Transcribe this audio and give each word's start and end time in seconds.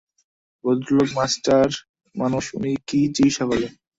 ভদ্রলোক 0.63 1.09
মাস্টার 1.17 1.67
মানুষ, 2.15 2.43
উনি 2.57 2.71
কী 2.87 2.99
চিকিৎসা 3.15 3.43
করবেন? 3.49 3.71